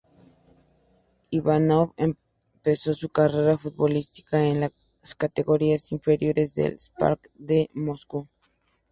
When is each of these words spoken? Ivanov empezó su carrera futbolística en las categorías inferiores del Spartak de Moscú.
Ivanov 1.29 1.93
empezó 1.95 2.95
su 2.95 3.09
carrera 3.09 3.59
futbolística 3.59 4.43
en 4.47 4.61
las 4.61 5.15
categorías 5.15 5.91
inferiores 5.91 6.55
del 6.55 6.79
Spartak 6.79 7.29
de 7.35 7.69
Moscú. 7.75 8.27